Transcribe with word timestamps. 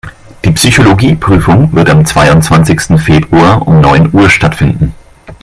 Die 0.43 0.49
Psychologie-Prüfung 0.51 1.71
wird 1.73 1.91
am 1.91 2.07
zweiundzwanzigsten 2.07 2.97
Februar 2.97 3.67
um 3.67 3.81
neun 3.81 4.09
Uhr 4.11 4.31
stattfinden. 4.31 4.95